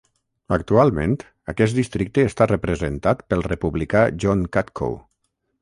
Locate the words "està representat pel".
2.31-3.47